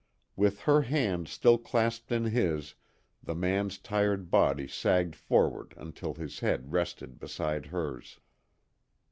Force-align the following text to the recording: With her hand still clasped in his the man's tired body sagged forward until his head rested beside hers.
With 0.35 0.61
her 0.61 0.81
hand 0.81 1.27
still 1.27 1.59
clasped 1.59 2.11
in 2.11 2.23
his 2.23 2.73
the 3.21 3.35
man's 3.35 3.77
tired 3.77 4.31
body 4.31 4.67
sagged 4.67 5.15
forward 5.15 5.75
until 5.77 6.15
his 6.15 6.39
head 6.39 6.73
rested 6.73 7.19
beside 7.19 7.67
hers. 7.67 8.19